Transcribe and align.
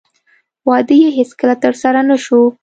واده 0.67 0.95
یې 1.03 1.09
هېڅکله 1.17 1.55
ترسره 1.63 2.01
نه 2.09 2.17
شو. 2.23 2.41